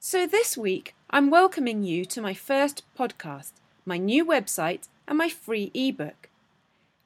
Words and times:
So 0.00 0.26
this 0.26 0.56
week, 0.56 0.94
I'm 1.10 1.28
welcoming 1.28 1.82
you 1.82 2.06
to 2.06 2.22
my 2.22 2.32
first 2.32 2.82
podcast, 2.98 3.50
my 3.84 3.98
new 3.98 4.24
website, 4.24 4.88
and 5.06 5.18
my 5.18 5.28
free 5.28 5.70
ebook. 5.74 6.30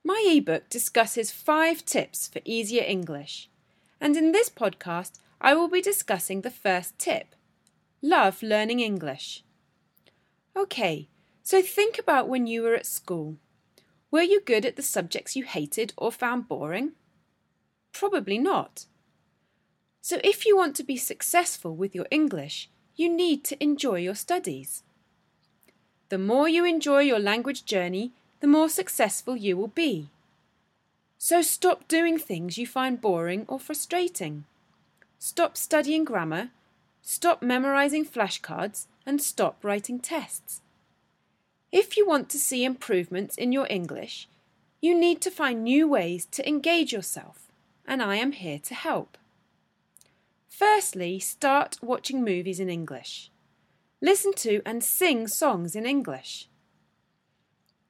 My 0.03 0.27
ebook 0.29 0.69
discusses 0.69 1.31
five 1.31 1.85
tips 1.85 2.27
for 2.27 2.41
easier 2.45 2.83
English, 2.83 3.49
and 4.01 4.17
in 4.17 4.33
this 4.33 4.51
podcast, 4.51 5.21
I 5.41 5.55
will 5.55 5.69
be 5.69 5.81
discussing 5.81 6.41
the 6.41 6.51
first 6.51 6.99
tip 6.99 7.37
Love 8.03 8.43
learning 8.43 8.81
English. 8.81 9.45
Okay, 10.57 11.09
so 11.45 11.63
think 11.63 11.99
about 11.99 12.29
when 12.29 12.49
you 12.49 12.63
were 12.63 12.75
at 12.75 12.85
school. 12.85 13.37
Were 14.11 14.23
you 14.23 14.41
good 14.41 14.67
at 14.67 14.75
the 14.75 14.83
subjects 14.83 15.37
you 15.37 15.45
hated 15.45 15.93
or 15.97 16.11
found 16.11 16.49
boring? 16.49 16.93
Probably 17.93 18.39
not. 18.39 18.87
So, 20.01 20.19
if 20.25 20.45
you 20.45 20.57
want 20.57 20.75
to 20.77 20.83
be 20.83 20.97
successful 20.97 21.77
with 21.77 21.95
your 21.95 22.09
English, 22.11 22.69
you 22.97 23.09
need 23.09 23.45
to 23.45 23.63
enjoy 23.63 24.01
your 24.01 24.17
studies. 24.17 24.83
The 26.09 26.19
more 26.19 26.49
you 26.49 26.65
enjoy 26.65 27.03
your 27.03 27.21
language 27.21 27.65
journey, 27.65 28.11
the 28.41 28.49
more 28.49 28.69
successful 28.69 29.37
you 29.37 29.57
will 29.57 29.69
be. 29.69 30.09
So, 31.19 31.41
stop 31.41 31.87
doing 31.87 32.19
things 32.19 32.59
you 32.59 32.67
find 32.67 33.01
boring 33.01 33.45
or 33.47 33.61
frustrating. 33.61 34.45
Stop 35.21 35.57
studying 35.57 36.05
grammar 36.05 36.51
Stop 37.03 37.43
memorizing 37.43 38.07
flashcards 38.07 38.87
and 39.05 39.21
stop 39.21 39.65
writing 39.65 39.99
tests. 39.99 40.61
If 41.73 41.97
you 41.97 42.07
want 42.07 42.29
to 42.31 42.39
see 42.39 42.65
improvements 42.65 43.37
in 43.37 43.51
your 43.51 43.67
English, 43.69 44.29
you 44.81 44.99
need 44.99 45.21
to 45.23 45.31
find 45.31 45.65
new 45.65 45.89
ways 45.89 46.27
to 46.27 46.49
engage 46.49 46.93
yourself, 46.93 47.49
and 47.87 48.03
I 48.03 48.17
am 48.17 48.33
here 48.33 48.61
to 48.61 48.75
help. 48.75 49.19
Firstly, 50.49 51.19
start 51.19 51.79
watching 51.83 52.23
movies 52.23 52.61
in 52.61 52.71
English. 52.71 53.31
Listen 54.01 54.33
to 54.35 54.63
and 54.65 54.85
sing 54.85 55.27
songs 55.27 55.75
in 55.75 55.87
English. 55.87 56.49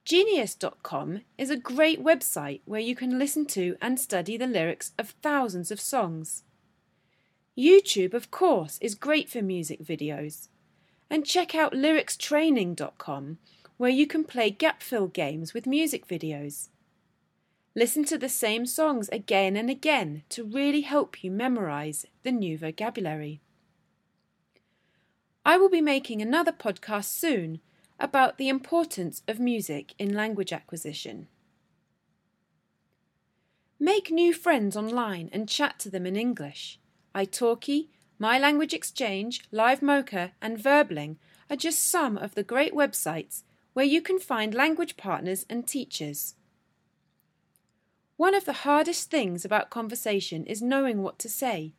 Genius.com 0.04 1.20
is 1.38 1.50
a 1.50 1.56
great 1.56 2.02
website 2.02 2.60
where 2.64 2.80
you 2.80 2.96
can 2.96 3.18
listen 3.18 3.46
to 3.46 3.76
and 3.80 4.00
study 4.00 4.36
the 4.36 4.46
lyrics 4.46 4.92
of 4.98 5.10
thousands 5.22 5.70
of 5.70 5.80
songs. 5.80 6.44
YouTube, 7.56 8.14
of 8.14 8.30
course, 8.30 8.78
is 8.80 8.94
great 8.94 9.28
for 9.28 9.42
music 9.42 9.84
videos. 9.84 10.48
And 11.10 11.26
check 11.26 11.54
out 11.54 11.74
lyricstraining.com, 11.74 13.38
where 13.76 13.90
you 13.90 14.06
can 14.06 14.24
play 14.24 14.50
gap 14.50 14.82
fill 14.82 15.08
games 15.08 15.52
with 15.52 15.66
music 15.66 16.06
videos. 16.06 16.70
Listen 17.74 18.04
to 18.04 18.16
the 18.16 18.28
same 18.28 18.64
songs 18.64 19.08
again 19.10 19.56
and 19.56 19.68
again 19.68 20.22
to 20.30 20.44
really 20.44 20.82
help 20.82 21.22
you 21.22 21.30
memorize 21.30 22.06
the 22.22 22.32
new 22.32 22.56
vocabulary. 22.56 23.40
I 25.44 25.58
will 25.58 25.70
be 25.70 25.80
making 25.80 26.22
another 26.22 26.52
podcast 26.52 27.06
soon 27.06 27.60
about 27.98 28.38
the 28.38 28.48
importance 28.48 29.22
of 29.28 29.38
music 29.38 29.94
in 29.98 30.14
language 30.14 30.52
acquisition. 30.52 31.28
Make 33.78 34.10
new 34.10 34.32
friends 34.32 34.76
online 34.76 35.28
and 35.32 35.48
chat 35.48 35.78
to 35.80 35.90
them 35.90 36.06
in 36.06 36.16
English 36.16 36.78
italki, 37.14 37.88
My 38.18 38.38
Language 38.38 38.72
Exchange, 38.72 39.42
Live 39.50 39.82
Mocha, 39.82 40.32
and 40.40 40.58
Verbling 40.58 41.16
are 41.50 41.56
just 41.56 41.86
some 41.86 42.16
of 42.16 42.34
the 42.34 42.42
great 42.42 42.72
websites 42.72 43.42
where 43.72 43.84
you 43.84 44.00
can 44.00 44.18
find 44.18 44.54
language 44.54 44.96
partners 44.96 45.46
and 45.48 45.66
teachers. 45.66 46.34
One 48.16 48.34
of 48.34 48.44
the 48.44 48.64
hardest 48.64 49.10
things 49.10 49.44
about 49.44 49.70
conversation 49.70 50.44
is 50.46 50.62
knowing 50.62 51.02
what 51.02 51.18
to 51.20 51.28
say. 51.28 51.74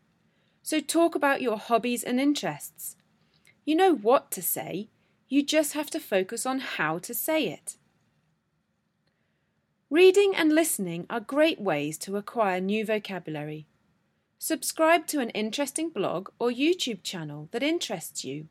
So 0.61 0.79
talk 0.79 1.15
about 1.15 1.41
your 1.41 1.57
hobbies 1.57 2.03
and 2.03 2.19
interests. 2.19 2.95
You 3.65 3.75
know 3.75 3.95
what 3.95 4.31
to 4.31 4.41
say, 4.41 4.89
you 5.27 5.43
just 5.43 5.73
have 5.73 5.89
to 5.91 5.99
focus 5.99 6.45
on 6.45 6.59
how 6.59 6.99
to 6.99 7.13
say 7.13 7.47
it. 7.47 7.77
Reading 9.89 10.33
and 10.35 10.53
listening 10.53 11.05
are 11.09 11.19
great 11.19 11.61
ways 11.61 11.97
to 11.99 12.17
acquire 12.17 12.59
new 12.59 12.85
vocabulary. 12.85 13.67
Subscribe 14.45 15.07
to 15.07 15.21
an 15.21 15.29
interesting 15.29 15.87
blog 15.87 16.27
or 16.37 16.49
YouTube 16.49 17.01
channel 17.01 17.47
that 17.53 17.63
interests 17.63 18.25
you. 18.25 18.49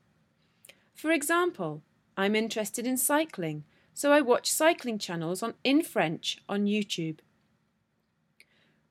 For 0.94 1.10
example, 1.10 1.82
I'm 2.16 2.34
interested 2.34 2.86
in 2.86 2.96
cycling, 2.96 3.64
so 3.92 4.10
I 4.10 4.22
watch 4.22 4.50
cycling 4.50 4.96
channels 4.96 5.42
on, 5.42 5.52
in 5.62 5.82
French 5.82 6.38
on 6.48 6.64
YouTube. 6.64 7.18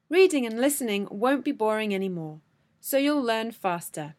Reading 0.09 0.45
and 0.45 0.61
listening 0.61 1.07
won't 1.09 1.43
be 1.43 1.51
boring 1.51 1.91
anymore, 1.95 2.39
so 2.79 2.99
you'll 2.99 3.23
learn 3.23 3.49
faster. 3.49 4.13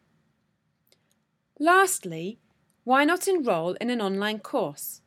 Lastly, 1.57 2.37
why 2.83 3.05
not 3.05 3.29
enroll 3.29 3.75
in 3.79 3.91
an 3.91 4.01
online 4.01 4.39
course? 4.39 4.99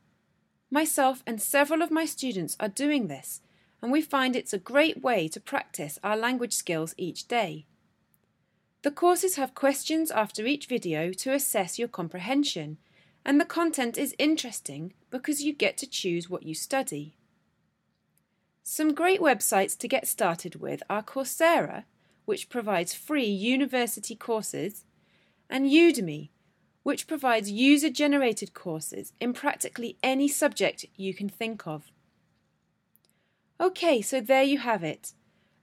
Myself 0.70 1.23
and 1.26 1.43
several 1.43 1.82
of 1.82 1.90
my 1.90 2.06
students 2.06 2.56
are 2.58 2.70
doing 2.70 3.08
this 3.08 3.43
and 3.82 3.93
we 3.93 4.00
find 4.00 4.34
it's 4.34 4.52
a 4.52 4.58
great 4.58 5.02
way 5.02 5.28
to 5.28 5.40
practice 5.40 5.99
our 6.02 6.17
language 6.17 6.52
skills 6.52 6.94
each 6.96 7.28
day. 7.28 7.67
The 8.82 8.90
courses 8.90 9.37
have 9.37 9.55
questions 9.55 10.11
after 10.11 10.46
each 10.46 10.67
video 10.67 11.12
to 11.12 11.32
assess 11.32 11.78
your 11.78 11.88
comprehension, 11.88 12.78
and 13.25 13.40
the 13.40 13.44
content 13.44 13.99
is 13.99 14.14
interesting 14.19 14.93
because 15.11 15.43
you 15.43 15.52
get 15.52 15.76
to 15.78 15.87
choose 15.87 16.31
what 16.31 16.44
you 16.44 16.55
study. 16.55 17.17
Some 18.62 18.94
great 18.94 19.20
websites 19.20 19.76
to 19.78 19.88
get 19.88 20.06
started 20.06 20.56
with 20.56 20.82
are 20.88 21.02
Coursera, 21.02 21.84
which 22.25 22.49
provides 22.49 22.94
free 22.94 23.26
university 23.26 24.14
courses, 24.14 24.84
and 25.49 25.67
Udemy, 25.67 26.31
which 26.82 27.06
provides 27.06 27.50
user 27.50 27.90
generated 27.90 28.55
courses 28.55 29.12
in 29.20 29.32
practically 29.32 29.96
any 30.02 30.28
subject 30.28 30.87
you 30.96 31.14
can 31.14 31.28
think 31.28 31.67
of. 31.67 31.90
Okay, 33.61 34.03
so 34.03 34.20
there 34.20 34.43
you 34.43 34.58
have 34.58 34.85
it. 34.85 35.12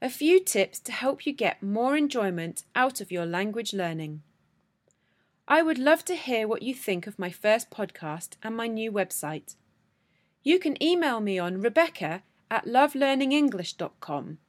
A 0.01 0.09
few 0.09 0.43
tips 0.43 0.79
to 0.81 0.91
help 0.91 1.25
you 1.25 1.31
get 1.31 1.63
more 1.63 1.95
enjoyment 1.95 2.63
out 2.75 2.99
of 2.99 3.11
your 3.11 3.25
language 3.25 3.71
learning. 3.71 4.21
I 5.47 5.61
would 5.61 5.77
love 5.77 6.03
to 6.05 6.15
hear 6.15 6.47
what 6.47 6.63
you 6.63 6.73
think 6.73 7.07
of 7.07 7.19
my 7.19 7.29
first 7.29 7.69
podcast 7.69 8.35
and 8.41 8.57
my 8.57 8.67
new 8.67 8.91
website. 8.91 9.55
You 10.43 10.59
can 10.59 10.81
email 10.83 11.19
me 11.19 11.39
on 11.39 11.61
rebecca 11.61 12.23
at 12.51 12.65
lovelearningenglish.com 12.65 14.39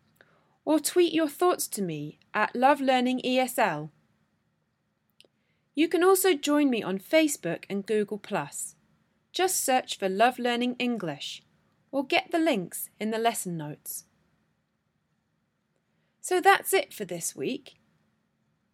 or 0.64 0.80
tweet 0.80 1.12
your 1.12 1.28
thoughts 1.28 1.68
to 1.68 1.82
me 1.82 2.18
at 2.32 2.54
lovelearningesl. 2.54 3.90
You 5.74 5.88
can 5.88 6.02
also 6.02 6.34
join 6.34 6.70
me 6.70 6.82
on 6.82 6.98
Facebook 6.98 7.64
and 7.68 7.84
Google. 7.84 8.20
Just 9.32 9.62
search 9.62 9.98
for 9.98 10.08
Love 10.08 10.38
Learning 10.38 10.74
English 10.78 11.43
or 11.94 12.04
get 12.04 12.32
the 12.32 12.40
links 12.40 12.90
in 12.98 13.12
the 13.12 13.18
lesson 13.18 13.56
notes. 13.56 14.02
So 16.20 16.40
that's 16.40 16.72
it 16.72 16.92
for 16.92 17.04
this 17.04 17.36
week. 17.36 17.74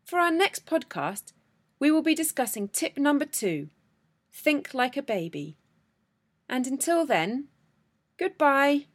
For 0.07 0.19
our 0.19 0.31
next 0.31 0.65
podcast, 0.65 1.35
we 1.79 1.91
will 1.91 2.01
be 2.01 2.15
discussing 2.15 2.67
tip 2.67 2.97
number 2.97 3.27
two 3.27 3.69
think 4.33 4.73
like 4.73 4.97
a 4.97 5.03
baby. 5.03 5.59
And 6.49 6.67
until 6.67 7.05
then, 7.05 7.49
goodbye. 8.19 8.87